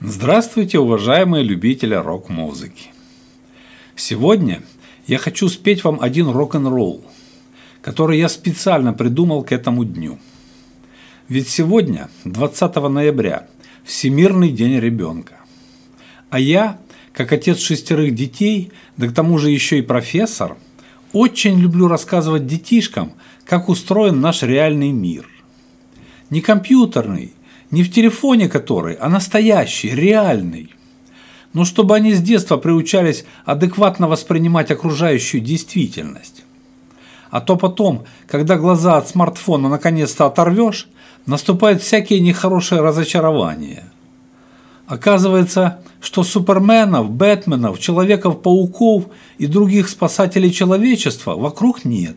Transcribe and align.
Здравствуйте, 0.00 0.78
уважаемые 0.78 1.42
любители 1.42 1.96
рок-музыки! 1.96 2.90
Сегодня 3.96 4.62
я 5.08 5.18
хочу 5.18 5.48
спеть 5.48 5.82
вам 5.82 5.98
один 6.00 6.28
рок-н-ролл, 6.28 7.02
который 7.82 8.16
я 8.16 8.28
специально 8.28 8.92
придумал 8.92 9.42
к 9.42 9.50
этому 9.50 9.84
дню. 9.84 10.20
Ведь 11.26 11.48
сегодня, 11.48 12.08
20 12.24 12.76
ноября, 12.76 13.48
Всемирный 13.82 14.52
день 14.52 14.78
ребенка. 14.78 15.40
А 16.30 16.38
я, 16.38 16.78
как 17.12 17.32
отец 17.32 17.58
шестерых 17.58 18.14
детей, 18.14 18.70
да 18.96 19.08
к 19.08 19.12
тому 19.12 19.36
же 19.36 19.50
еще 19.50 19.80
и 19.80 19.82
профессор, 19.82 20.56
очень 21.12 21.58
люблю 21.58 21.88
рассказывать 21.88 22.46
детишкам, 22.46 23.14
как 23.44 23.68
устроен 23.68 24.20
наш 24.20 24.44
реальный 24.44 24.92
мир. 24.92 25.28
Не 26.30 26.40
компьютерный, 26.40 27.32
не 27.70 27.82
в 27.82 27.92
телефоне 27.92 28.48
который, 28.48 28.94
а 28.94 29.08
настоящий, 29.08 29.90
реальный. 29.90 30.74
Но 31.52 31.64
чтобы 31.64 31.96
они 31.96 32.14
с 32.14 32.20
детства 32.20 32.56
приучались 32.56 33.24
адекватно 33.44 34.08
воспринимать 34.08 34.70
окружающую 34.70 35.40
действительность. 35.40 36.44
А 37.30 37.40
то 37.40 37.56
потом, 37.56 38.04
когда 38.26 38.56
глаза 38.56 38.96
от 38.96 39.08
смартфона 39.08 39.68
наконец-то 39.68 40.26
оторвешь, 40.26 40.88
наступают 41.26 41.82
всякие 41.82 42.20
нехорошие 42.20 42.80
разочарования. 42.80 43.84
Оказывается, 44.86 45.80
что 46.00 46.22
суперменов, 46.22 47.10
бэтменов, 47.10 47.78
человеков-пауков 47.78 49.08
и 49.36 49.46
других 49.46 49.90
спасателей 49.90 50.50
человечества 50.50 51.34
вокруг 51.34 51.84
нет. 51.84 52.16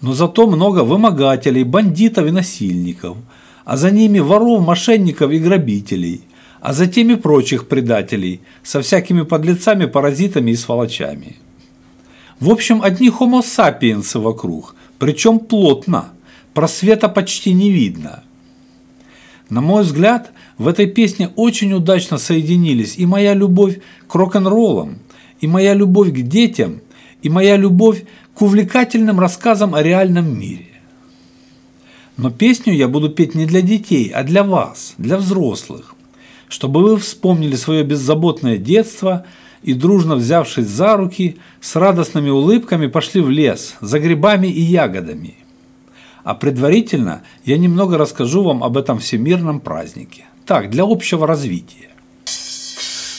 Но 0.00 0.12
зато 0.14 0.48
много 0.48 0.82
вымогателей, 0.82 1.62
бандитов 1.62 2.26
и 2.26 2.32
насильников– 2.32 3.16
а 3.64 3.76
за 3.76 3.90
ними 3.90 4.18
воров, 4.18 4.62
мошенников 4.64 5.30
и 5.30 5.38
грабителей, 5.38 6.22
а 6.60 6.72
за 6.72 6.86
теми 6.86 7.14
прочих 7.14 7.68
предателей, 7.68 8.40
со 8.62 8.80
всякими 8.80 9.22
подлецами, 9.22 9.86
паразитами 9.86 10.52
и 10.52 10.56
сволочами. 10.56 11.36
В 12.40 12.50
общем, 12.50 12.82
одни 12.82 13.10
хомо 13.10 13.42
сапиенсы 13.42 14.18
вокруг, 14.18 14.74
причем 14.98 15.38
плотно, 15.38 16.10
просвета 16.52 17.08
почти 17.08 17.52
не 17.52 17.70
видно. 17.70 18.22
На 19.50 19.60
мой 19.60 19.82
взгляд, 19.82 20.32
в 20.58 20.68
этой 20.68 20.86
песне 20.86 21.30
очень 21.36 21.72
удачно 21.72 22.18
соединились 22.18 22.96
и 22.96 23.06
моя 23.06 23.34
любовь 23.34 23.80
к 24.08 24.14
рок-н-роллам, 24.14 24.98
и 25.40 25.46
моя 25.46 25.74
любовь 25.74 26.10
к 26.10 26.22
детям, 26.22 26.80
и 27.22 27.28
моя 27.28 27.56
любовь 27.56 28.04
к 28.34 28.42
увлекательным 28.42 29.20
рассказам 29.20 29.74
о 29.74 29.82
реальном 29.82 30.38
мире. 30.38 30.73
Но 32.16 32.30
песню 32.30 32.72
я 32.72 32.86
буду 32.88 33.08
петь 33.08 33.34
не 33.34 33.46
для 33.46 33.60
детей, 33.60 34.08
а 34.14 34.22
для 34.22 34.44
вас, 34.44 34.94
для 34.98 35.16
взрослых, 35.16 35.94
чтобы 36.48 36.82
вы 36.82 36.96
вспомнили 36.96 37.56
свое 37.56 37.82
беззаботное 37.82 38.56
детство 38.56 39.26
и, 39.62 39.74
дружно 39.74 40.14
взявшись 40.14 40.66
за 40.66 40.96
руки, 40.96 41.38
с 41.60 41.74
радостными 41.74 42.30
улыбками 42.30 42.86
пошли 42.86 43.20
в 43.20 43.30
лес 43.30 43.74
за 43.80 43.98
грибами 43.98 44.46
и 44.46 44.60
ягодами. 44.60 45.34
А 46.22 46.34
предварительно 46.34 47.22
я 47.44 47.58
немного 47.58 47.98
расскажу 47.98 48.44
вам 48.44 48.62
об 48.62 48.76
этом 48.76 48.98
всемирном 48.98 49.60
празднике. 49.60 50.24
Так, 50.46 50.70
для 50.70 50.84
общего 50.84 51.26
развития. 51.26 51.90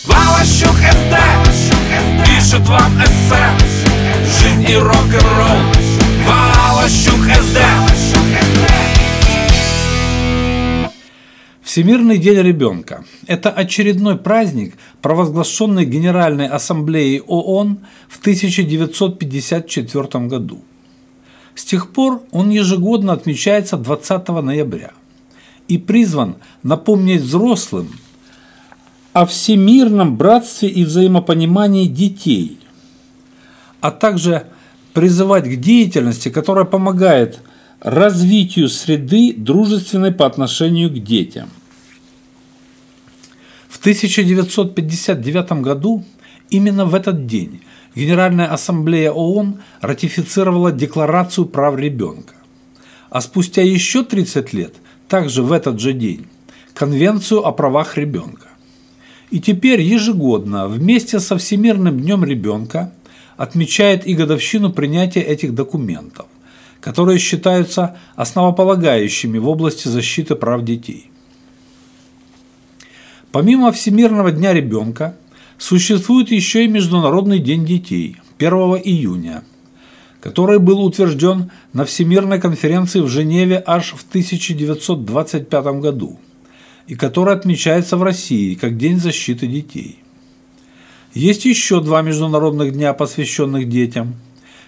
Валащук 0.05 0.75
СД 0.75 1.15
пишет 2.25 2.67
вам 2.67 2.91
эссе 3.03 3.45
Жизнь 4.41 4.65
и 4.69 4.75
рок-н-ролл 4.75 5.84
Всемирный 11.75 12.17
день 12.17 12.39
ребенка– 12.39 13.03
это 13.27 13.49
очередной 13.49 14.17
праздник, 14.17 14.75
провозглашенный 15.01 15.83
Генеральной 15.83 16.47
Ассамблеей 16.47 17.19
ООН 17.19 17.79
в 18.07 18.21
1954 18.21 20.27
году. 20.27 20.61
С 21.53 21.65
тех 21.65 21.91
пор 21.91 22.23
он 22.31 22.49
ежегодно 22.49 23.11
отмечается 23.11 23.75
20 23.75 24.29
ноября 24.29 24.91
и 25.67 25.77
призван 25.77 26.37
напомнить 26.63 27.19
взрослым 27.19 27.89
о 29.11 29.25
всемирном 29.25 30.15
братстве 30.15 30.69
и 30.69 30.85
взаимопонимании 30.85 31.87
детей, 31.87 32.57
а 33.81 33.91
также 33.91 34.47
призывать 34.93 35.43
к 35.43 35.57
деятельности, 35.57 36.29
которая 36.29 36.63
помогает 36.63 37.41
развитию 37.81 38.69
среды, 38.69 39.33
дружественной 39.35 40.13
по 40.13 40.25
отношению 40.25 40.89
к 40.89 41.03
детям– 41.03 41.49
в 43.75 43.79
1959 43.79 45.51
году, 45.61 46.05
именно 46.49 46.85
в 46.85 46.95
этот 46.95 47.27
день, 47.27 47.59
Генеральная 47.93 48.47
Ассамблея 48.47 49.11
ООН 49.11 49.59
ратифицировала 49.81 50.71
Декларацию 50.71 51.45
прав 51.45 51.77
ребенка. 51.77 52.35
А 53.09 53.19
спустя 53.19 53.61
еще 53.63 54.05
30 54.05 54.53
лет, 54.53 54.75
также 55.09 55.43
в 55.43 55.51
этот 55.51 55.81
же 55.81 55.91
день, 55.91 56.25
Конвенцию 56.73 57.45
о 57.45 57.51
правах 57.51 57.97
ребенка. 57.97 58.47
И 59.29 59.41
теперь 59.41 59.81
ежегодно 59.81 60.69
вместе 60.69 61.19
со 61.19 61.37
Всемирным 61.37 61.99
днем 61.99 62.23
ребенка 62.23 62.93
отмечает 63.35 64.07
и 64.07 64.13
годовщину 64.13 64.71
принятия 64.71 65.21
этих 65.21 65.53
документов, 65.53 66.27
которые 66.79 67.19
считаются 67.19 67.97
основополагающими 68.15 69.37
в 69.37 69.49
области 69.49 69.89
защиты 69.89 70.35
прав 70.35 70.63
детей. 70.63 71.11
Помимо 73.35 73.73
Всемирного 73.73 74.31
дня 74.31 74.53
ребенка, 74.53 75.17
существует 75.57 76.31
еще 76.31 76.63
и 76.63 76.69
Международный 76.69 77.39
день 77.39 77.65
детей 77.65 78.15
1 78.37 78.53
июня, 78.81 79.43
который 80.21 80.57
был 80.57 80.79
утвержден 80.81 81.51
на 81.73 81.83
Всемирной 81.83 82.39
конференции 82.39 83.01
в 83.01 83.09
Женеве 83.09 83.61
аж 83.67 83.91
в 83.91 84.07
1925 84.07 85.65
году 85.81 86.17
и 86.87 86.95
который 86.95 87.33
отмечается 87.33 87.97
в 87.97 88.03
России 88.03 88.55
как 88.55 88.77
День 88.77 89.01
защиты 89.01 89.47
детей. 89.47 89.99
Есть 91.13 91.43
еще 91.43 91.81
два 91.81 92.03
международных 92.03 92.71
дня, 92.71 92.93
посвященных 92.93 93.67
детям. 93.67 94.15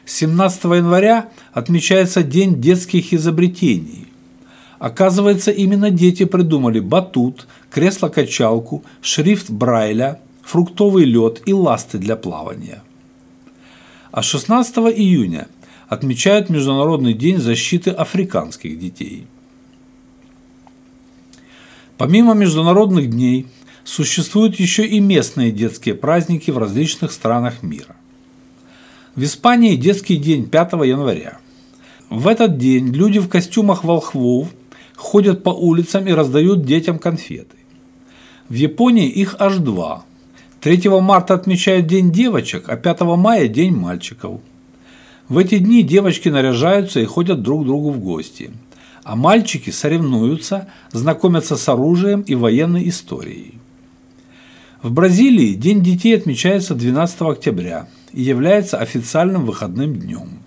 17 0.06 0.66
января 0.66 1.30
отмечается 1.54 2.22
День 2.22 2.60
детских 2.60 3.14
изобретений, 3.14 4.07
Оказывается, 4.80 5.52
именно 5.52 5.90
дети 5.90 6.26
придумали 6.26 6.80
батут, 6.80 7.48
кресло-качалку, 7.72 8.84
шрифт 9.02 9.50
Брайля, 9.50 10.22
фруктовый 10.44 11.04
лед 11.06 11.42
и 11.46 11.54
ласты 11.54 11.98
для 11.98 12.16
плавания. 12.16 12.84
А 14.12 14.22
16 14.22 14.78
июня 14.78 15.48
отмечают 15.88 16.50
Международный 16.50 17.14
день 17.14 17.38
защиты 17.38 17.92
африканских 17.92 18.80
детей. 18.80 19.26
Помимо 21.98 22.34
международных 22.36 23.10
дней, 23.10 23.48
существуют 23.84 24.60
еще 24.60 24.86
и 24.86 25.00
местные 25.00 25.52
детские 25.52 25.96
праздники 25.96 26.52
в 26.52 26.58
различных 26.58 27.12
странах 27.12 27.64
мира. 27.64 27.96
В 29.16 29.24
Испании 29.24 29.76
детский 29.76 30.18
день 30.18 30.48
5 30.48 30.74
января. 30.74 31.40
В 32.10 32.28
этот 32.28 32.58
день 32.58 32.94
люди 32.94 33.18
в 33.18 33.28
костюмах 33.28 33.84
волхвов 33.84 34.50
ходят 34.98 35.44
по 35.44 35.52
улицам 35.52 36.08
и 36.08 36.12
раздают 36.12 36.66
детям 36.66 37.00
конфеты. 37.00 37.56
В 38.50 38.54
Японии 38.56 39.08
их 39.08 39.36
аж 39.40 39.58
два. 39.58 40.04
3 40.62 40.90
марта 41.02 41.36
отмечают 41.36 41.88
День 41.88 42.12
девочек, 42.12 42.68
а 42.68 42.76
5 42.76 43.02
мая– 43.02 43.48
День 43.48 43.76
мальчиков. 43.76 44.42
В 45.30 45.38
эти 45.38 45.60
дни 45.60 45.84
девочки 45.84 46.30
наряжаются 46.30 47.00
и 47.00 47.06
ходят 47.06 47.42
друг 47.42 47.64
к 47.64 47.66
другу 47.66 47.92
в 47.92 48.00
гости, 48.00 48.52
а 49.04 49.16
мальчики 49.16 49.70
соревнуются, 49.70 50.68
знакомятся 50.92 51.58
с 51.58 51.70
оружием 51.70 52.22
и 52.22 52.34
военной 52.34 52.90
историей. 52.90 53.56
В 54.82 54.92
Бразилии 54.92 55.54
День 55.54 55.84
детей 55.84 56.16
отмечается 56.16 56.74
12 56.74 57.22
октября 57.22 57.88
и 58.14 58.22
является 58.22 58.78
официальным 58.78 59.46
выходным 59.46 59.96
днем. 59.96 60.40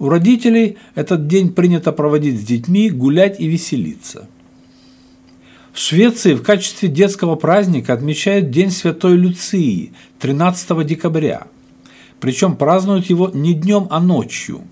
У 0.00 0.08
родителей 0.08 0.78
этот 0.94 1.26
день 1.26 1.52
принято 1.52 1.92
проводить 1.92 2.40
с 2.40 2.42
детьми, 2.42 2.88
гулять 2.88 3.38
и 3.38 3.46
веселиться. 3.46 4.28
В 5.74 5.78
Швеции 5.78 6.32
в 6.32 6.42
качестве 6.42 6.88
детского 6.88 7.36
праздника 7.36 7.92
отмечают 7.92 8.50
День 8.50 8.70
Святой 8.70 9.16
Люции 9.16 9.92
13 10.18 10.86
декабря. 10.86 11.46
Причем 12.18 12.56
празднуют 12.56 13.06
его 13.10 13.30
не 13.34 13.52
днем, 13.52 13.88
а 13.90 14.00
ночью. 14.00 14.62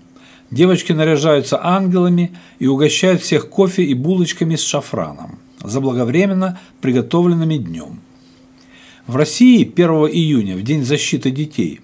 Девочки 0.49 0.93
наряжаются 0.93 1.63
ангелами 1.63 2.31
и 2.57 2.65
угощают 2.65 3.21
всех 3.21 3.49
кофе 3.49 3.83
и 3.83 3.93
булочками 3.93 4.55
с 4.55 4.63
шафраном, 4.63 5.37
заблаговременно 5.63 6.59
приготовленными 6.81 7.57
днем. 7.57 7.99
В 9.05 9.15
России 9.15 9.61
1 9.61 9.89
июня, 10.11 10.57
в 10.57 10.63
День 10.63 10.83
защиты 10.83 11.29
детей, 11.29 11.81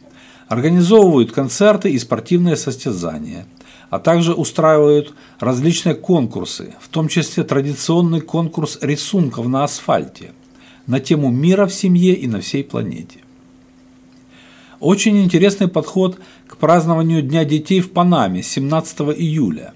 организовывают 0.48 1.32
концерты 1.32 1.90
и 1.90 2.00
спортивные 2.00 2.56
состязания, 2.56 3.46
а 3.90 4.00
также 4.00 4.34
устраивают 4.34 5.14
различные 5.40 5.96
конкурсы, 5.96 6.76
в 6.80 6.90
том 6.90 7.08
числе 7.08 7.44
традиционный 7.44 8.22
конкурс 8.22 8.78
рисунков 8.82 9.48
на 9.48 9.64
асфальте, 9.64 10.32
на 10.88 11.00
тему 11.00 11.30
мира 11.30 11.66
в 11.66 11.74
семье 11.74 12.14
и 12.14 12.28
на 12.28 12.42
всей 12.42 12.64
планете. 12.64 13.20
Очень 14.80 15.24
интересный 15.24 15.68
подход 15.68 16.20
к 16.48 16.58
празднованию 16.58 17.22
Дня 17.22 17.46
детей 17.46 17.80
в 17.80 17.92
Панаме 17.92 18.44
17 18.44 19.00
июля. 19.18 19.74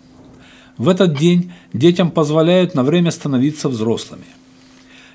В 0.77 0.87
этот 0.87 1.17
день 1.17 1.51
детям 1.73 2.11
позволяют 2.11 2.75
на 2.75 2.83
время 2.83 3.11
становиться 3.11 3.69
взрослыми. 3.69 4.25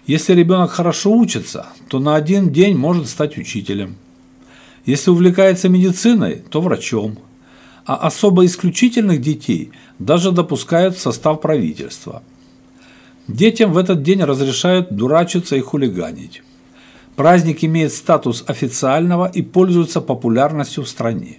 Если 0.07 0.35
ребенок 0.35 0.71
хорошо 0.73 1.13
учится, 1.13 1.69
то 1.89 1.99
на 1.99 2.17
один 2.17 2.51
день 2.51 2.77
может 2.77 3.09
стать 3.09 3.39
учителем. 3.39 3.97
Если 4.87 5.11
увлекается 5.11 5.69
медициной, 5.69 6.43
то 6.51 6.61
врачом. 6.61 7.19
А 7.87 7.97
особо 7.97 8.45
исключительных 8.45 9.21
детей 9.21 9.73
даже 9.99 10.33
допускают 10.33 10.97
в 10.97 11.01
состав 11.01 11.41
правительства. 11.41 12.23
Детям 13.29 13.73
в 13.73 13.79
этот 13.79 14.03
день 14.03 14.23
разрешают 14.23 14.95
дурачиться 14.95 15.57
и 15.57 15.61
хулиганить. 15.61 16.43
Праздник 17.17 17.65
имеет 17.65 17.93
статус 17.93 18.45
официального 18.47 19.27
и 19.27 19.43
пользуется 19.43 20.01
популярностью 20.01 20.85
в 20.85 20.89
стране. 20.89 21.39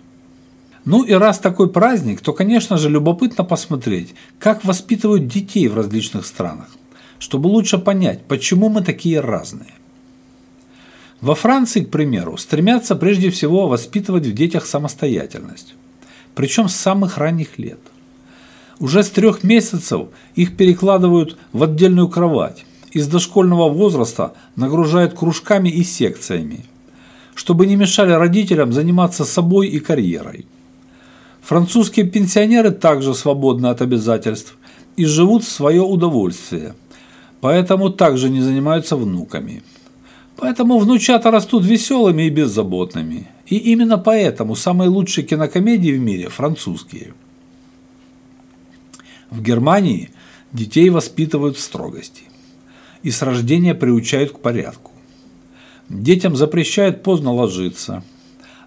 Ну 0.85 1.03
и 1.03 1.13
раз 1.13 1.39
такой 1.39 1.69
праздник, 1.71 2.21
то, 2.21 2.31
конечно 2.33 2.77
же, 2.77 2.89
любопытно 2.89 3.43
посмотреть, 3.43 4.13
как 4.39 4.63
воспитывают 4.63 5.27
детей 5.27 5.67
в 5.67 5.75
различных 5.75 6.25
странах 6.25 6.69
чтобы 7.19 7.47
лучше 7.47 7.77
понять, 7.77 8.23
почему 8.27 8.69
мы 8.69 8.81
такие 8.81 9.19
разные. 9.19 9.73
Во 11.21 11.35
Франции, 11.35 11.81
к 11.81 11.89
примеру, 11.89 12.37
стремятся 12.37 12.95
прежде 12.95 13.29
всего 13.29 13.67
воспитывать 13.67 14.25
в 14.25 14.33
детях 14.33 14.65
самостоятельность, 14.65 15.75
причем 16.35 16.69
с 16.69 16.75
самых 16.75 17.17
ранних 17.17 17.57
лет. 17.57 17.79
Уже 18.79 19.03
с 19.03 19.09
трех 19.09 19.43
месяцев 19.43 20.09
их 20.35 20.57
перекладывают 20.57 21.37
в 21.53 21.63
отдельную 21.63 22.09
кровать, 22.09 22.65
из 22.91 23.07
дошкольного 23.07 23.69
возраста 23.69 24.33
нагружают 24.55 25.13
кружками 25.13 25.69
и 25.69 25.83
секциями, 25.83 26.65
чтобы 27.33 27.65
не 27.65 27.75
мешали 27.75 28.11
родителям 28.11 28.73
заниматься 28.73 29.25
собой 29.25 29.67
и 29.67 29.79
карьерой. 29.79 30.45
Французские 31.41 32.05
пенсионеры 32.05 32.71
также 32.71 33.13
свободны 33.13 33.67
от 33.67 33.81
обязательств 33.81 34.57
и 34.97 35.05
живут 35.05 35.43
в 35.43 35.49
свое 35.49 35.81
удовольствие– 35.81 36.73
поэтому 37.45 37.91
также 37.91 38.31
не 38.31 38.41
занимаются 38.41 38.95
внуками. 38.95 39.61
Поэтому 40.37 40.77
внучата 40.77 41.31
растут 41.31 41.65
веселыми 41.65 42.23
и 42.23 42.29
беззаботными. 42.29 43.27
И 43.45 43.57
именно 43.57 43.97
поэтому 43.97 44.55
самые 44.55 44.89
лучшие 44.89 45.25
кинокомедии 45.25 45.91
в 45.91 45.99
мире 45.99 46.29
французские. 46.29 47.13
В 49.29 49.41
Германии 49.41 50.09
детей 50.51 50.89
воспитывают 50.89 51.57
в 51.57 51.61
строгости. 51.61 52.23
И 53.03 53.11
с 53.11 53.21
рождения 53.21 53.75
приучают 53.75 54.31
к 54.31 54.39
порядку. 54.39 54.91
Детям 55.89 56.35
запрещают 56.35 57.03
поздно 57.03 57.31
ложиться, 57.31 58.03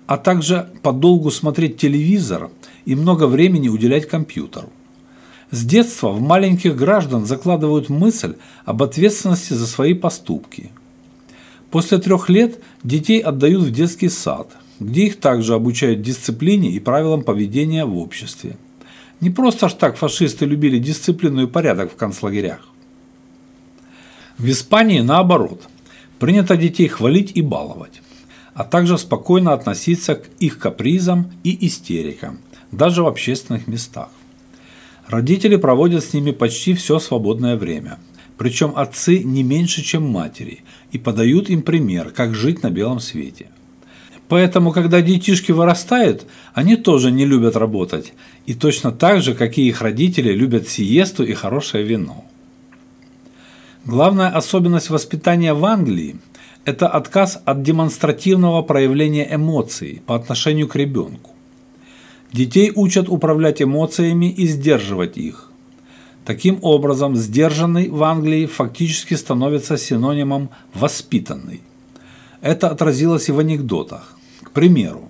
а 0.06 0.16
также 0.16 0.70
подолгу 0.82 1.30
смотреть 1.30 1.76
телевизор 1.76 2.50
и 2.84 2.94
много 2.94 3.26
времени 3.26 3.68
уделять 3.68 4.08
компьютеру. 4.08 4.70
С 5.50 5.64
детства 5.64 6.10
в 6.10 6.20
маленьких 6.20 6.76
граждан 6.76 7.26
закладывают 7.26 7.88
мысль 7.88 8.36
об 8.64 8.82
ответственности 8.82 9.54
за 9.54 9.66
свои 9.66 9.94
поступки. 9.94 10.70
После 11.70 11.98
трех 11.98 12.28
лет 12.28 12.62
детей 12.82 13.20
отдают 13.20 13.62
в 13.62 13.70
детский 13.70 14.08
сад, 14.08 14.56
где 14.80 15.06
их 15.06 15.20
также 15.20 15.54
обучают 15.54 16.02
дисциплине 16.02 16.70
и 16.70 16.80
правилам 16.80 17.22
поведения 17.22 17.84
в 17.84 17.96
обществе. 17.98 18.56
Не 19.20 19.30
просто 19.30 19.68
ж 19.68 19.74
так 19.74 19.96
фашисты 19.96 20.46
любили 20.46 20.78
дисциплину 20.78 21.42
и 21.42 21.46
порядок 21.46 21.92
в 21.92 21.96
концлагерях. 21.96 22.68
В 24.38 24.48
Испании 24.48 25.00
наоборот. 25.00 25.68
Принято 26.18 26.56
детей 26.56 26.88
хвалить 26.88 27.32
и 27.36 27.42
баловать, 27.42 28.02
а 28.52 28.64
также 28.64 28.98
спокойно 28.98 29.52
относиться 29.52 30.16
к 30.16 30.28
их 30.40 30.58
капризам 30.58 31.30
и 31.44 31.66
истерикам, 31.66 32.40
даже 32.72 33.04
в 33.04 33.06
общественных 33.06 33.68
местах. 33.68 34.08
Родители 35.06 35.54
проводят 35.54 36.04
с 36.04 36.12
ними 36.12 36.32
почти 36.32 36.74
все 36.74 36.98
свободное 36.98 37.56
время. 37.56 37.98
Причем 38.38 38.72
отцы 38.76 39.18
не 39.24 39.42
меньше, 39.42 39.82
чем 39.82 40.04
матери, 40.08 40.60
и 40.92 40.98
подают 40.98 41.50
им 41.50 41.62
пример, 41.62 42.10
как 42.10 42.34
жить 42.34 42.62
на 42.62 42.70
белом 42.70 43.00
свете. 43.00 43.48
Поэтому, 44.28 44.72
когда 44.72 45.00
детишки 45.00 45.50
вырастают, 45.52 46.24
они 46.54 46.76
тоже 46.76 47.10
не 47.10 47.26
любят 47.26 47.56
работать, 47.56 48.12
и 48.46 48.54
точно 48.54 48.92
так 48.92 49.22
же, 49.22 49.34
как 49.34 49.58
и 49.58 49.66
их 49.66 49.82
родители, 49.82 50.32
любят 50.32 50.68
сиесту 50.68 51.24
и 51.24 51.32
хорошее 51.32 51.84
вино. 51.84 52.24
Главная 53.84 54.28
особенность 54.28 54.90
воспитания 54.90 55.54
в 55.54 55.64
Англии– 55.64 56.16
это 56.64 56.86
отказ 56.86 57.40
от 57.44 57.62
демонстративного 57.62 58.62
проявления 58.62 59.26
эмоций 59.34 60.02
по 60.06 60.14
отношению 60.14 60.68
к 60.68 60.76
ребенку. 60.76 61.30
Детей 62.32 62.70
учат 62.74 63.08
управлять 63.08 63.62
эмоциями 63.62 64.30
и 64.30 64.46
сдерживать 64.46 65.16
их. 65.16 65.47
Таким 66.28 66.58
образом, 66.60 67.16
сдержанный 67.16 67.88
в 67.88 68.02
Англии 68.02 68.44
фактически 68.44 69.14
становится 69.14 69.78
синонимом 69.78 70.50
«воспитанный». 70.74 71.62
Это 72.42 72.68
отразилось 72.68 73.30
и 73.30 73.32
в 73.32 73.38
анекдотах. 73.38 74.14
К 74.42 74.50
примеру, 74.50 75.08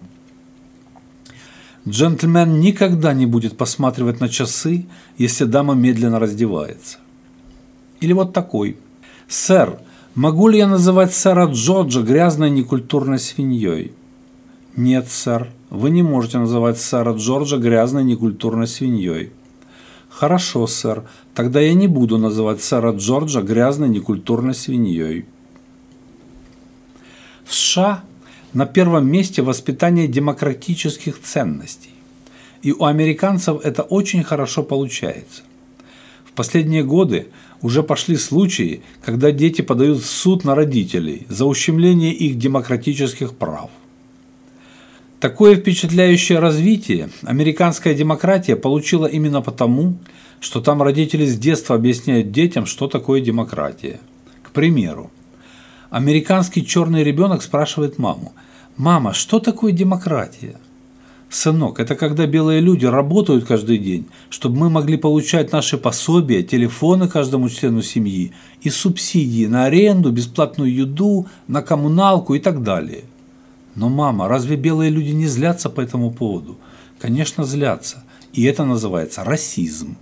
джентльмен 1.89 2.61
никогда 2.61 3.15
не 3.15 3.27
будет 3.27 3.57
посматривать 3.57 4.21
на 4.21 4.29
часы, 4.29 4.87
если 5.17 5.45
дама 5.45 5.75
медленно 5.75 6.21
раздевается. 6.21 6.99
Или 7.99 8.13
вот 8.13 8.33
такой. 8.33 8.77
«Сэр, 9.27 9.81
могу 10.15 10.47
ли 10.47 10.59
я 10.59 10.69
называть 10.69 11.13
сэра 11.13 11.47
Джорджа 11.47 12.01
грязной 12.03 12.51
некультурной 12.51 13.19
свиньей?» 13.19 13.91
«Нет, 14.77 15.09
сэр, 15.11 15.49
вы 15.69 15.91
не 15.91 16.05
можете 16.05 16.39
называть 16.39 16.79
сэра 16.79 17.13
Джорджа 17.15 17.57
грязной 17.57 18.05
некультурной 18.05 18.69
свиньей». 18.69 19.33
«Хорошо, 20.19 20.67
сэр, 20.67 21.05
тогда 21.33 21.61
я 21.61 21.75
не 21.75 21.87
буду 21.87 22.19
называть 22.19 22.61
сэра 22.61 22.91
Джорджа 22.91 23.41
грязной 23.41 23.89
некультурной 23.89 24.53
свиньей». 24.53 25.27
В 27.45 27.55
США 27.55 28.03
на 28.53 28.67
первом 28.67 29.09
месте 29.09 29.43
воспитание 29.43 30.09
демократических 30.09 31.23
ценностей. 31.23 31.95
И 32.63 32.73
у 32.73 32.85
американцев 32.85 33.65
это 33.65 33.83
очень 33.85 34.25
хорошо 34.25 34.65
получается. 34.65 35.43
В 36.25 36.33
последние 36.33 36.83
годы 36.83 37.29
уже 37.63 37.85
пошли 37.85 38.17
случаи, 38.17 38.83
когда 39.05 39.31
дети 39.31 39.63
подают 39.63 39.99
в 39.99 40.07
суд 40.07 40.43
на 40.43 40.57
родителей 40.57 41.29
за 41.29 41.45
ущемление 41.45 42.13
их 42.13 42.39
демократических 42.39 43.37
прав. 43.37 43.71
Такое 45.21 45.57
впечатляющее 45.57 46.39
развитие 46.39 47.11
американская 47.23 47.93
демократия 47.93 48.55
получила 48.55 49.07
именно 49.07 49.43
потому, 49.43 49.99
что 50.39 50.61
там 50.61 50.81
родители 50.81 51.27
с 51.27 51.37
детства 51.37 51.75
объясняют 51.75 52.31
детям, 52.31 52.67
что 52.67 52.87
такое 52.87 53.21
демократия. 53.21 53.99
К 54.45 54.53
примеру, 54.53 55.11
американский 55.91 56.65
черный 56.65 57.03
ребенок 57.03 57.43
спрашивает 57.43 57.99
маму, 57.99 58.33
«Мама, 58.77 59.13
что 59.13 59.41
такое 59.41 59.73
демократия?» 59.73 60.55
«Сынок, 61.29 61.81
это 61.81 61.97
когда 61.97 62.27
белые 62.27 62.61
люди 62.61 62.87
работают 62.87 63.45
каждый 63.45 63.79
день, 63.79 64.07
чтобы 64.31 64.57
мы 64.57 64.71
могли 64.71 64.97
получать 64.97 65.51
наши 65.51 65.79
пособия, 65.79 66.45
телефоны 66.45 67.09
каждому 67.09 67.49
члену 67.49 67.83
семьи 67.83 68.33
и 68.63 68.71
субсидии 68.71 69.47
на 69.47 69.65
аренду, 69.65 70.13
бесплатную 70.13 70.73
еду, 70.73 71.27
на 71.49 71.61
коммуналку 71.61 72.37
и 72.37 72.39
так 72.39 72.63
далее». 72.63 73.03
Но, 73.79 73.89
мама, 73.89 74.27
разве 74.27 74.57
белые 74.57 74.91
люди 74.91 75.13
не 75.13 75.29
злятся 75.29 75.71
по 75.71 75.81
этому 75.81 76.11
поводу? 76.11 76.59
Конечно, 76.99 77.45
злятся. 77.45 78.03
И 78.33 78.43
это 78.43 78.65
называется 78.65 79.23
расизм. 79.23 79.97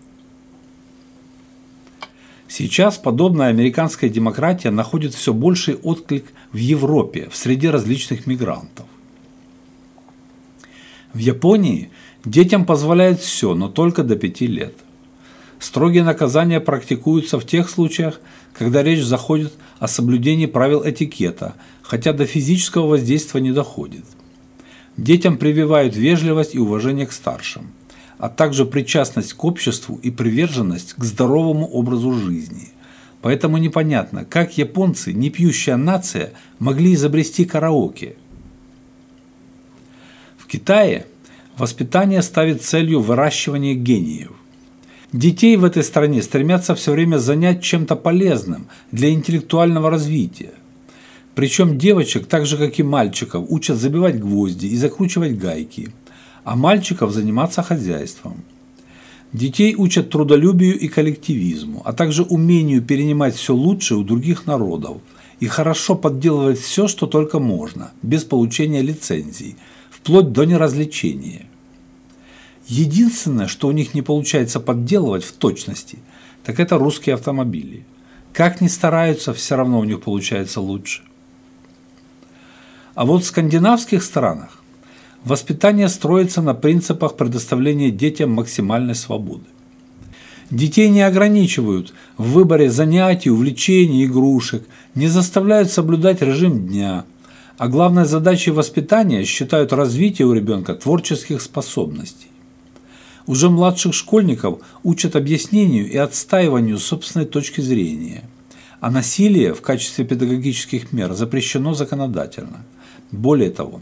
Сейчас 2.49 2.97
подобная 2.97 3.49
американская 3.49 4.09
демократия 4.09 4.71
находит 4.71 5.13
все 5.13 5.35
больший 5.35 5.75
отклик 5.75 6.25
в 6.53 6.57
Европе, 6.57 7.29
в 7.31 7.37
среде 7.37 7.69
различных 7.69 8.27
мигрантов. 8.27 8.87
В 11.13 11.19
Японии 11.19 11.91
детям 12.25 12.65
позволяют 12.65 13.21
все, 13.21 13.55
но 13.55 13.69
только 13.69 14.05
до 14.05 14.17
5 14.17 14.41
лет. 14.41 14.75
Строгие 15.59 16.03
наказания 16.03 16.61
практикуются 16.61 17.39
в 17.39 17.45
тех 17.45 17.69
случаях, 17.69 18.23
когда 18.59 18.83
речь 18.83 19.03
заходит 19.03 19.53
о 19.79 19.87
соблюдении 19.87 20.47
правил 20.47 20.83
этикета, 20.85 21.57
хотя 21.83 22.13
до 22.13 22.25
физического 22.25 22.87
воздействия 22.87 23.41
не 23.41 23.53
доходит. 23.53 24.05
Детям 24.97 25.37
прививают 25.37 25.95
вежливость 25.95 26.55
и 26.55 26.59
уважение 26.59 27.07
к 27.07 27.13
старшим, 27.13 27.71
а 28.19 28.31
также 28.31 28.65
причастность 28.65 29.35
к 29.35 29.45
обществу 29.45 30.01
и 30.03 30.11
приверженность 30.11 30.95
к 30.95 31.05
здоровому 31.05 31.67
образу 31.67 32.15
жизни. 32.15 32.71
Поэтому 33.21 33.59
непонятно, 33.59 34.25
как 34.25 34.57
японцы, 34.57 35.13
не 35.13 35.29
пьющая 35.29 35.77
нация, 35.77 36.33
могли 36.59 36.95
изобрести 36.95 37.45
караоке. 37.45 38.17
В 40.39 40.47
Китае 40.47 41.07
воспитание 41.59 42.23
ставит 42.23 42.63
целью 42.63 43.01
выращивание 43.01 43.75
гениев– 43.75 44.33
Детей 45.17 45.57
в 45.57 45.65
этой 45.65 45.83
стране 45.83 46.21
стремятся 46.21 46.75
все 46.75 46.93
время 46.93 47.17
занять 47.17 47.63
чем-то 47.63 47.97
полезным 47.97 48.67
для 48.93 49.09
интеллектуального 49.09 49.89
развития. 49.89 50.53
Причем 51.35 51.79
девочек, 51.79 52.27
так 52.27 52.45
же 52.45 52.59
как 52.59 52.79
и 52.79 52.83
мальчиков, 52.83 53.47
учат 53.49 53.79
забивать 53.79 54.21
гвозди 54.21 54.67
и 54.67 54.77
закручивать 54.77 55.39
гайки, 55.39 55.89
а 56.45 56.55
мальчиков 56.55 57.13
заниматься 57.13 57.63
хозяйством. 57.63 58.45
Детей 59.33 59.75
учат 59.75 60.11
трудолюбию 60.11 60.79
и 60.79 60.87
коллективизму, 60.87 61.81
а 61.87 61.95
также 61.95 62.23
умению 62.23 62.83
перенимать 62.83 63.37
все 63.37 63.55
лучшее 63.55 63.97
у 63.97 64.05
других 64.05 64.45
народов 64.45 64.99
и 65.41 65.47
хорошо 65.47 65.95
подделывать 65.95 66.61
все, 66.61 66.89
что 66.89 67.07
только 67.07 67.39
можно, 67.39 67.91
без 68.03 68.25
получения 68.25 68.83
лицензий, 68.83 69.57
вплоть 69.91 70.33
до 70.33 70.45
неразвлечения. 70.45 71.47
Единственное, 72.67 73.47
что 73.47 73.69
у 73.69 73.73
них 73.73 73.95
не 73.95 74.03
получается 74.03 74.59
подделывать 74.59 75.25
в 75.25 75.33
точности, 75.33 75.99
так 76.45 76.59
это 76.59 76.79
русские 76.79 77.15
автомобили. 77.15 77.85
Как 78.33 78.61
ни 78.61 78.69
стараются, 78.69 79.33
все 79.33 79.57
равно 79.57 79.79
у 79.79 79.85
них 79.85 80.01
получается 80.03 80.61
лучше. 80.61 81.03
А 82.95 83.05
вот 83.05 83.23
в 83.23 83.27
скандинавских 83.27 84.03
странах 84.03 84.63
воспитание 85.25 85.89
строится 85.89 86.43
на 86.43 86.55
принципах 86.55 87.17
предоставления 87.17 87.91
детям 87.91 88.33
максимальной 88.33 88.95
свободы. 88.95 89.45
Детей 90.51 90.89
не 90.89 91.03
ограничивают 91.03 91.93
в 92.17 92.33
выборе 92.33 92.71
занятий, 92.71 93.31
увлечений, 93.31 94.07
игрушек, 94.07 94.67
не 94.95 95.09
заставляют 95.09 95.71
соблюдать 95.71 96.23
режим 96.23 96.67
дня, 96.67 97.05
а 97.59 97.69
главной 97.69 98.05
задачей 98.05 98.51
воспитания 98.51 99.25
считают 99.25 99.73
развитие 99.73 100.27
у 100.27 100.33
ребенка 100.33 100.75
творческих 100.75 101.43
способностей. 101.43 102.29
Уже 103.27 103.51
младших 103.51 103.93
школьников 103.95 104.61
учат 104.83 105.17
объяснению 105.17 105.91
и 105.91 105.97
отстаиванию 105.97 106.79
собственной 106.79 107.27
точки 107.27 107.61
зрения, 107.61 108.23
а 108.81 108.91
насилие 108.91 109.53
в 109.53 109.63
качестве 109.63 110.05
педагогических 110.05 110.93
мер 110.93 111.13
запрещено 111.15 111.75
законодательно– 111.75 112.65
более 113.13 113.51
того, 113.51 113.81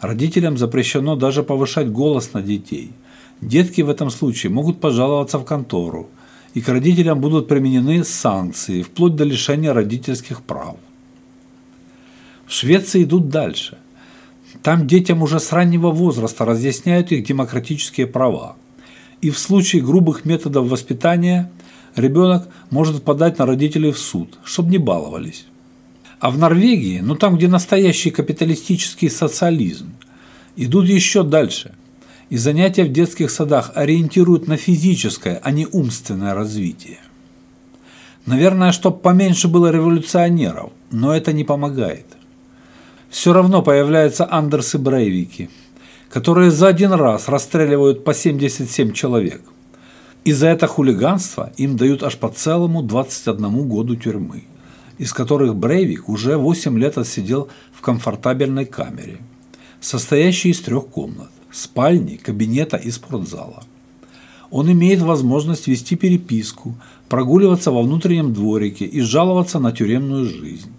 родителям 0.00 0.56
запрещено 0.56 1.16
даже 1.16 1.42
повышать 1.42 1.90
голос 1.90 2.32
на 2.32 2.42
детей. 2.42 2.92
Детки 3.40 3.80
в 3.82 3.90
этом 3.90 4.10
случае 4.10 4.52
могут 4.52 4.80
пожаловаться 4.80 5.38
в 5.38 5.44
контору, 5.44 6.08
и 6.54 6.60
к 6.60 6.68
родителям 6.68 7.20
будут 7.20 7.48
применены 7.48 8.04
санкции, 8.04 8.82
вплоть 8.82 9.16
до 9.16 9.24
лишения 9.24 9.72
родительских 9.72 10.42
прав. 10.42 10.76
В 12.46 12.52
Швеции 12.52 13.02
идут 13.02 13.30
дальше. 13.30 13.78
Там 14.62 14.86
детям 14.86 15.22
уже 15.22 15.40
с 15.40 15.50
раннего 15.50 15.90
возраста 15.90 16.44
разъясняют 16.44 17.10
их 17.10 17.24
демократические 17.24 18.06
права. 18.06 18.56
И 19.22 19.30
в 19.30 19.38
случае 19.38 19.82
грубых 19.82 20.24
методов 20.24 20.68
воспитания 20.68 21.50
ребенок 21.94 22.48
может 22.70 23.04
подать 23.04 23.38
на 23.38 23.46
родителей 23.46 23.92
в 23.92 23.98
суд, 23.98 24.38
чтобы 24.44 24.70
не 24.70 24.78
баловались. 24.78 25.46
А 26.18 26.30
в 26.30 26.38
Норвегии, 26.38 26.98
ну 27.00 27.14
там, 27.14 27.36
где 27.36 27.48
настоящий 27.48 28.10
капиталистический 28.10 29.08
социализм, 29.08 29.92
идут 30.56 30.86
еще 30.86 31.22
дальше. 31.22 31.72
И 32.30 32.36
занятия 32.36 32.84
в 32.84 32.92
детских 32.92 33.30
садах 33.30 33.72
ориентируют 33.76 34.48
на 34.48 34.56
физическое, 34.56 35.40
а 35.42 35.52
не 35.52 35.66
умственное 35.66 36.34
развитие. 36.34 36.98
Наверное, 38.26 38.72
чтобы 38.72 38.98
поменьше 38.98 39.46
было 39.48 39.70
революционеров, 39.70 40.72
но 40.90 41.14
это 41.14 41.32
не 41.32 41.44
помогает. 41.44 42.06
Все 43.08 43.32
равно 43.32 43.62
появляются 43.62 44.26
Андерсы 44.28 44.78
Брейвики, 44.78 45.50
которые 46.12 46.50
за 46.50 46.68
один 46.68 46.92
раз 46.92 47.28
расстреливают 47.28 48.04
по 48.04 48.14
77 48.14 48.92
человек. 48.92 49.42
И 50.24 50.32
за 50.32 50.48
это 50.48 50.66
хулиганство 50.66 51.52
им 51.56 51.76
дают 51.76 52.02
аж 52.02 52.16
по 52.16 52.28
целому 52.28 52.82
21 52.82 53.68
году 53.68 53.96
тюрьмы 53.96 54.44
из 54.98 55.12
которых 55.12 55.56
Брейвик 55.56 56.08
уже 56.08 56.36
8 56.36 56.78
лет 56.78 56.96
отсидел 56.96 57.48
в 57.72 57.80
комфортабельной 57.80 58.66
камере, 58.66 59.18
состоящей 59.80 60.50
из 60.50 60.60
трех 60.60 60.86
комнат– 60.86 61.30
спальни, 61.50 62.16
кабинета 62.16 62.76
и 62.76 62.88
спортзала. 62.90 63.64
Он 64.50 64.70
имеет 64.70 65.00
возможность 65.00 65.66
вести 65.66 65.96
переписку, 65.96 66.76
прогуливаться 67.08 67.72
во 67.72 67.82
внутреннем 67.82 68.32
дворике 68.32 68.84
и 68.84 69.00
жаловаться 69.00 69.58
на 69.58 69.72
тюремную 69.72 70.26
жизнь. 70.26 70.70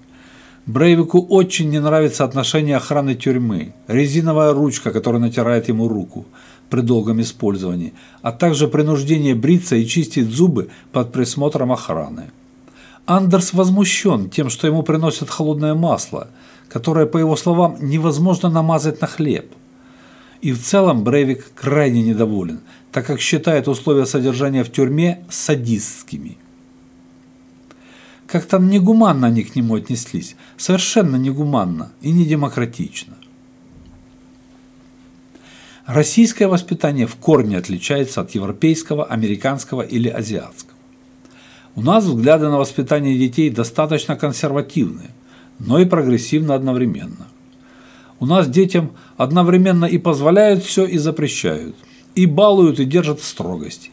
Брейвику 0.66 1.20
очень 1.20 1.70
не 1.70 1.80
нравится 1.80 2.24
отношение 2.24 2.78
охраны 2.78 3.16
тюрьмы, 3.16 3.74
резиновая 3.88 4.54
ручка, 4.54 4.92
которая 4.92 5.22
натирает 5.22 5.68
ему 5.68 5.90
руку 5.90 6.26
при 6.70 6.80
долгом 6.80 7.20
использовании, 7.20 7.94
а 8.22 8.32
также 8.32 8.70
принуждение 8.70 9.36
бриться 9.36 9.76
и 9.76 9.86
чистить 9.86 10.30
зубы 10.30 10.70
под 10.94 11.12
присмотром 11.12 11.74
охраны. 11.74 12.32
Андерс 13.06 13.52
возмущен 13.52 14.30
тем, 14.30 14.50
что 14.50 14.66
ему 14.66 14.84
приносят 14.84 15.30
холодное 15.30 15.74
масло, 15.74 16.30
которое, 16.70 17.08
по 17.08 17.18
его 17.18 17.36
словам, 17.36 17.76
невозможно 17.82 18.50
намазать 18.50 19.02
на 19.02 19.08
хлеб. 19.08 19.52
И 20.42 20.54
в 20.54 20.62
целом 20.62 21.04
Брейвик 21.04 21.52
крайне 21.56 22.02
недоволен, 22.02 22.62
так 22.94 23.06
как 23.06 23.20
считает 23.20 23.68
условия 23.68 24.06
содержания 24.06 24.64
в 24.64 24.72
тюрьме 24.72 25.26
садистскими. 25.30 26.38
Как-то 28.34 28.58
негуманно 28.58 29.28
они 29.28 29.44
к 29.44 29.56
нему 29.56 29.76
отнеслись, 29.76 30.36
совершенно 30.58 31.18
негуманно 31.18 31.92
и 32.02 32.10
недемократично. 32.10 33.14
Российское 35.86 36.48
воспитание 36.48 37.06
в 37.06 37.16
корне 37.18 37.60
отличается 37.60 38.22
от 38.22 38.32
европейского, 38.32 39.06
американского 39.06 39.84
или 39.84 40.10
азиатского. 40.10 40.74
У 41.76 41.84
нас 41.84 42.06
взгляды 42.06 42.48
на 42.50 42.58
воспитание 42.58 43.20
детей 43.20 43.52
достаточно 43.52 44.16
консервативные, 44.16 45.12
но 45.60 45.78
и 45.78 45.86
прогрессивно 45.86 46.56
одновременно. 46.56 47.28
У 48.20 48.26
нас 48.26 48.50
детям 48.50 48.94
одновременно 49.16 49.86
и 49.86 50.00
позволяют 50.00 50.64
все, 50.64 50.86
и 50.86 50.98
запрещают, 50.98 51.76
и 52.16 52.26
балуют, 52.26 52.80
и 52.80 52.86
держат 52.86 53.20
в 53.20 53.26
строгости, 53.26 53.92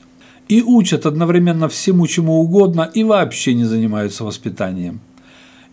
и 0.50 0.62
учат 0.62 1.06
одновременно 1.06 1.68
всему, 1.68 2.08
чему 2.08 2.40
угодно, 2.40 2.90
и 2.92 3.04
вообще 3.04 3.54
не 3.54 3.64
занимаются 3.64 4.24
воспитанием, 4.24 5.00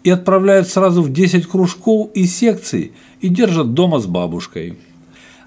и 0.04 0.12
отправляют 0.12 0.68
сразу 0.68 1.02
в 1.02 1.12
10 1.12 1.48
кружков 1.48 2.12
и 2.14 2.28
секций, 2.28 2.92
и 3.20 3.30
держат 3.30 3.74
дома 3.74 4.00
с 4.00 4.06
бабушкой. 4.06 4.78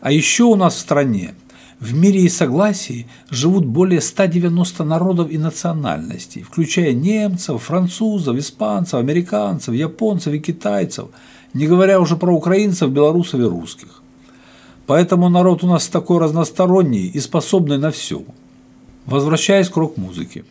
А 0.00 0.10
еще 0.10 0.44
у 0.44 0.56
нас 0.56 0.74
в 0.74 0.80
стране 0.80 1.34
в 1.78 1.94
мире 1.94 2.22
и 2.22 2.28
согласии 2.28 3.06
живут 3.30 3.66
более 3.66 4.00
190 4.00 4.82
народов 4.82 5.30
и 5.30 5.38
национальностей, 5.38 6.42
включая 6.42 6.92
немцев, 6.92 7.62
французов, 7.62 8.36
испанцев, 8.36 8.94
американцев, 8.94 9.74
японцев 9.74 10.34
и 10.34 10.40
китайцев, 10.40 11.06
не 11.54 11.68
говоря 11.68 12.00
уже 12.00 12.16
про 12.16 12.34
украинцев, 12.34 12.90
белорусов 12.90 13.38
и 13.38 13.44
русских. 13.44 14.02
Поэтому 14.88 15.28
народ 15.28 15.62
у 15.62 15.68
нас 15.68 15.86
такой 15.86 16.18
разносторонний 16.18 17.06
и 17.06 17.20
способный 17.20 17.78
на 17.78 17.92
все. 17.92 18.24
Возвращаясь 19.06 19.68
к 19.68 19.76
рок-музыке. 19.76 20.44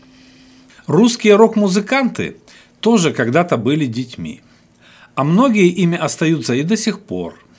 Русские 0.87 1.35
рок-музыканты 1.35 2.37
тоже 2.79 3.13
когда-то 3.13 3.57
были 3.57 3.85
детьми. 3.85 4.41
А 5.15 5.23
многие 5.23 5.67
ими 5.67 5.97
остаются 5.97 6.55
и 6.55 6.63
до 6.63 6.77
сих 6.77 7.01
пор– 7.01 7.35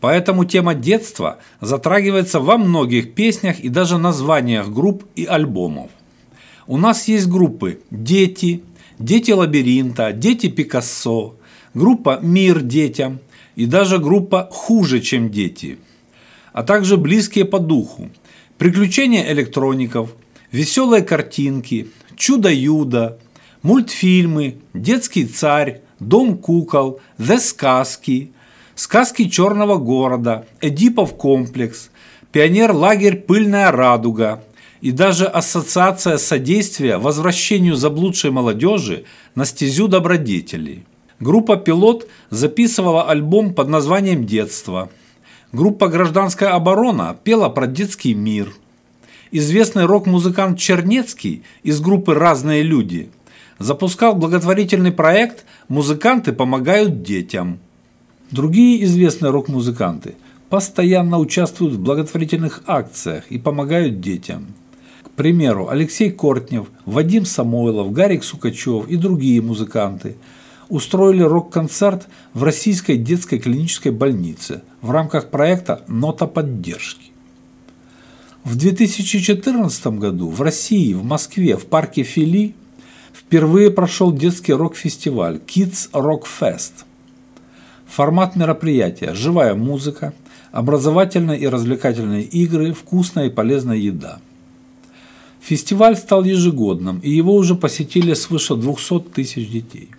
Поэтому 0.00 0.44
тема 0.44 0.74
детства 0.74 1.38
затрагивается 1.60 2.40
во 2.40 2.56
многих 2.56 3.14
песнях 3.14 3.58
и 3.60 3.68
даже 3.68 3.98
названиях 3.98 4.68
групп 4.68 5.04
и 5.16 5.24
альбомов. 5.24 5.90
У 6.66 6.76
нас 6.76 7.08
есть 7.08 7.26
группы 7.26 7.80
«Дети», 7.90 8.62
«Дети 8.98 9.32
лабиринта», 9.32 10.12
«Дети 10.12 10.48
Пикассо», 10.48 11.34
группа 11.74 12.20
«Мир 12.22 12.60
детям» 12.60 13.18
и 13.56 13.66
даже 13.66 13.98
группа 13.98 14.48
«Хуже, 14.52 15.00
чем 15.00 15.30
дети», 15.30 15.78
а 16.52 16.62
также 16.62 16.96
близкие 16.96 17.44
по 17.44 17.58
духу 17.58 18.10
«Приключения 18.58 19.30
электроников», 19.32 20.16
«Веселые 20.50 21.04
картинки», 21.04 21.88
«Чудо-юдо», 22.16 23.18
мультфильмы, 23.62 24.56
«Детский 24.74 25.26
царь», 25.26 25.82
«Дом 26.00 26.36
кукол», 26.36 27.00
«The 27.18 27.38
сказки», 27.38 28.32
сказки 28.74 29.28
черного 29.28 29.76
города, 29.76 30.44
Эдипов 30.60 31.16
комплекс, 31.16 31.90
пионер-лагерь 32.32 33.16
«Пыльная 33.16 33.70
радуга» 33.70 34.42
и 34.80 34.90
даже 34.90 35.26
Ассоциация 35.26 36.18
содействия 36.18 36.98
возвращению 36.98 37.76
заблудшей 37.76 38.32
молодежи 38.32 39.04
на 39.36 39.44
стезю 39.44 39.86
добродетелей. 39.86 40.84
Группа 41.20 41.56
«Пилот» 41.56 42.08
записывала 42.30 43.08
альбом 43.08 43.54
под 43.54 43.68
названием 43.68 44.26
«Детство». 44.26 44.90
Группа 45.52 45.88
«Гражданская 45.88 46.50
оборона» 46.50 47.16
пела 47.24 47.48
про 47.48 47.66
детский 47.66 48.12
мир. 48.12 48.52
Известный 49.30 49.86
рок-музыкант 49.86 50.58
Чернецкий 50.58 51.42
из 51.62 51.80
группы 51.80 52.12
«Разные 52.12 52.62
люди» 52.62 53.08
запускал 53.58 54.14
благотворительный 54.14 54.92
проект 54.92 55.46
«Музыканты 55.68 56.34
помогают 56.34 57.02
детям». 57.02 57.60
Другие 58.30 58.84
известные 58.84 59.30
рок-музыканты 59.30 60.16
постоянно 60.50 61.18
участвуют 61.18 61.72
в 61.72 61.80
благотворительных 61.80 62.62
акциях 62.66 63.24
и 63.30 63.38
помогают 63.38 64.00
детям. 64.00 64.48
К 65.02 65.10
примеру, 65.12 65.70
Алексей 65.70 66.10
Кортнев, 66.10 66.66
Вадим 66.84 67.24
Самойлов, 67.24 67.90
Гарик 67.92 68.22
Сукачев 68.22 68.86
и 68.86 68.96
другие 68.96 69.40
музыканты 69.40 70.16
устроили 70.68 71.22
рок-концерт 71.22 72.08
в 72.34 72.42
Российской 72.42 72.96
детской 72.96 73.38
клинической 73.38 73.92
больнице 73.92 74.62
в 74.80 74.90
рамках 74.90 75.30
проекта 75.30 75.82
«Нота 75.88 76.26
поддержки». 76.26 77.10
В 78.44 78.56
2014 78.56 79.98
году 79.98 80.30
в 80.30 80.40
России, 80.40 80.94
в 80.94 81.04
Москве, 81.04 81.56
в 81.56 81.66
парке 81.66 82.02
Фили 82.02 82.54
впервые 83.12 83.70
прошел 83.70 84.12
детский 84.12 84.52
рок-фестиваль 84.52 85.40
Kids 85.46 85.90
Rock 85.92 86.24
Fest. 86.40 86.72
Формат 87.86 88.36
мероприятия– 88.36 89.12
живая 89.14 89.54
музыка, 89.54 90.14
образовательные 90.52 91.38
и 91.38 91.46
развлекательные 91.46 92.22
игры, 92.22 92.72
вкусная 92.72 93.26
и 93.26 93.30
полезная 93.30 93.76
еда. 93.76 94.20
Фестиваль 95.40 95.96
стал 95.96 96.24
ежегодным, 96.24 96.98
и 97.00 97.10
его 97.10 97.34
уже 97.34 97.54
посетили 97.54 98.14
свыше 98.14 98.54
200 98.54 99.00
тысяч 99.14 99.48
детей. 99.50 99.90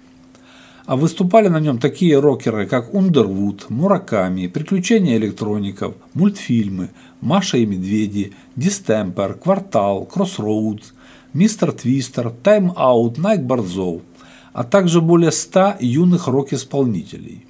А 0.89 0.95
выступали 0.95 1.49
на 1.49 1.59
нем 1.59 1.77
такие 1.77 2.17
рокеры, 2.19 2.65
как 2.65 2.95
Ундервуд, 2.95 3.69
Мураками, 3.69 4.47
Приключения 4.47 5.17
электроников, 5.17 5.93
мультфильмы, 6.15 6.89
Маша 7.21 7.59
и 7.59 7.67
Медведи, 7.67 8.33
Дистемпер, 8.55 9.35
Квартал, 9.35 10.05
Кроссроудс, 10.05 10.93
Мистер 11.31 11.73
Твистер, 11.73 12.31
Тайм 12.31 12.73
Аут, 12.75 13.19
Найк 13.19 13.41
Борзов, 13.41 14.01
а 14.51 14.63
также 14.63 14.99
более 14.99 15.31
100 15.31 15.75
юных 15.79 16.27
рок-исполнителей, 16.27 17.45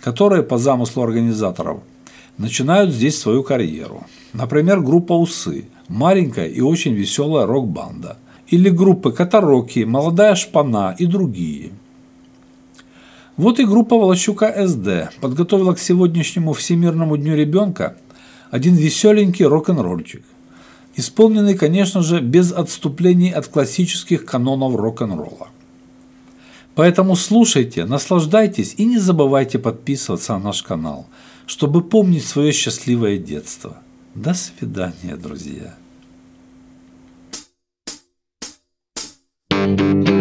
которые 0.00 0.42
по 0.42 0.56
замыслу 0.56 1.02
организаторов 1.02 1.80
начинают 2.38 2.94
здесь 2.94 3.18
свою 3.18 3.42
карьеру. 3.42 4.06
Например, 4.32 4.80
группа 4.80 5.12
«Усы»– 5.12 5.66
маленькая 5.88 6.46
и 6.46 6.62
очень 6.62 6.94
веселая 6.94 7.44
рок-банда. 7.44 8.16
Или 8.48 8.70
группы 8.70 9.12
«Катароки», 9.12 9.80
«Молодая 9.80 10.34
шпана» 10.34 10.96
и 10.98 11.04
другие– 11.04 11.72
вот 13.40 13.58
и 13.58 13.64
группа 13.64 13.96
Волощука 13.96 14.54
СД 14.66 15.18
подготовила 15.20 15.72
к 15.72 15.78
сегодняшнему 15.78 16.52
Всемирному 16.52 17.16
дню 17.16 17.34
ребенка 17.34 17.96
один 18.50 18.74
веселенький 18.74 19.46
рок-н-ролльчик, 19.46 20.22
исполненный, 20.94 21.54
конечно 21.54 22.02
же, 22.02 22.20
без 22.20 22.52
отступлений 22.52 23.30
от 23.30 23.46
классических 23.46 24.26
канонов 24.26 24.76
рок-н-ролла. 24.76 25.48
Поэтому 26.74 27.16
слушайте, 27.16 27.86
наслаждайтесь 27.86 28.74
и 28.76 28.84
не 28.84 28.98
забывайте 28.98 29.58
подписываться 29.58 30.34
на 30.34 30.40
наш 30.40 30.62
канал, 30.62 31.06
чтобы 31.46 31.82
помнить 31.82 32.26
свое 32.26 32.52
счастливое 32.52 33.16
детство. 33.16 33.78
До 34.14 34.34
свидания, 34.34 35.16
друзья. 35.16 35.74
thank 39.50 40.08
you 40.08 40.19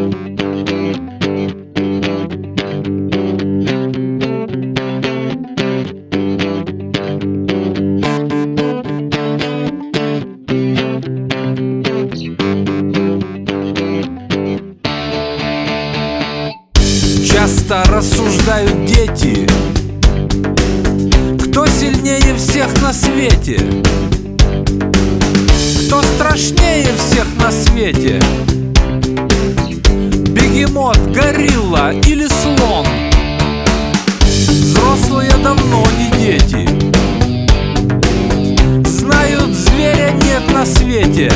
свете 41.00 41.32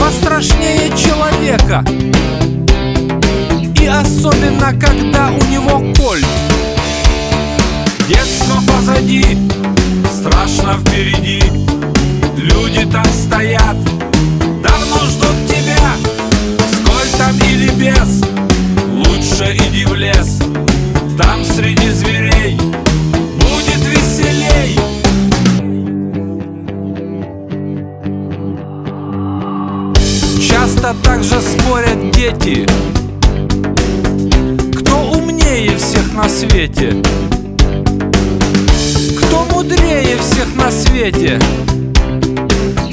Пострашнее 0.00 0.90
человека. 0.96 1.84
Особенно 3.88 4.72
когда 4.78 5.30
у 5.30 5.42
него 5.50 5.94
кольт 5.94 6.26
Детство 8.08 8.60
позади, 8.66 9.24
страшно 10.12 10.78
впереди. 10.78 11.42
Люди 12.36 12.84
там 12.92 13.04
стоят, 13.06 13.76
давно 14.62 14.98
ждут 15.06 15.36
тебя. 15.48 15.94
Сколь 16.72 17.08
там 17.18 17.36
или 17.48 17.70
без, 17.70 18.22
лучше 18.92 19.56
иди 19.56 19.84
в 19.86 19.94
лес. 19.94 20.38
Там 21.16 21.44
среди 21.44 21.90
зверей 21.90 22.15
также 31.02 31.40
спорят 31.40 32.10
дети 32.12 32.66
на 36.16 36.30
свете? 36.30 37.02
Кто 39.18 39.44
мудрее 39.52 40.16
всех 40.18 40.56
на 40.56 40.70
свете? 40.72 41.38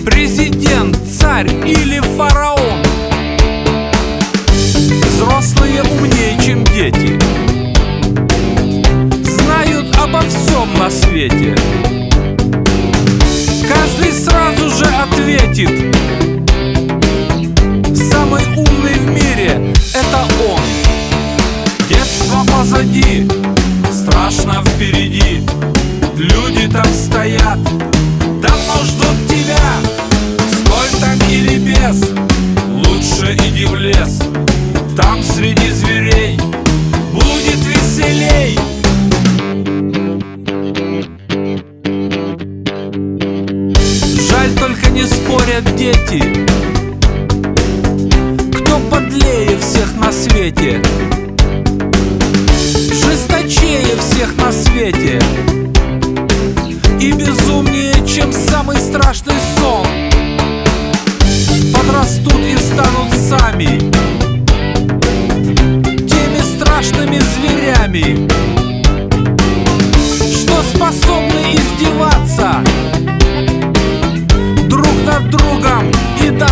Президент, 0.05 0.97
царь 1.09 1.49
или 1.65 2.01
фараон? 2.17 2.83
Взрослые 5.05 5.83
умнее, 5.83 6.37
чем 6.45 6.63
дети 6.65 7.17
Знают 9.23 9.95
обо 9.97 10.19
всем 10.21 10.73
на 10.77 10.91
свете 10.91 11.55
Каждый 13.67 14.11
сразу 14.11 14.69
же 14.69 14.85
ответит 14.85 16.22
позади, 22.93 23.27
страшно 23.91 24.63
впереди. 24.65 25.41
Люди 26.17 26.69
там 26.71 26.86
стоят, 26.93 27.60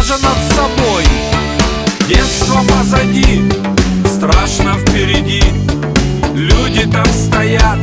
даже 0.02 0.14
над 0.14 0.38
собой. 0.56 1.04
Детство 2.08 2.62
позади, 2.68 3.44
страшно 4.08 4.74
впереди. 4.80 5.44
Люди 6.34 6.90
там 6.92 7.06
стоят, 7.06 7.78